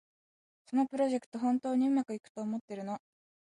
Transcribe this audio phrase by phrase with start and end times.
[0.65, 2.97] そのプロジェクト、本当にうまくいくと思ってるの？